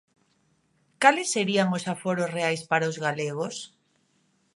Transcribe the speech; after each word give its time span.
¿Cales 1.01 1.31
serían 1.35 1.69
os 1.77 1.85
aforos 1.93 2.31
reais 2.37 2.61
para 2.71 2.89
os 2.91 2.97
galegos? 3.05 3.55